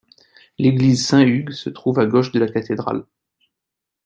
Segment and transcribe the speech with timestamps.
[0.57, 3.05] L’église Saint-Hugues se trouve à gauche de la cathédrale.